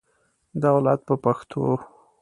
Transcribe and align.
دولت 0.63 0.99
په 1.07 1.15
پښتو. 1.23 1.63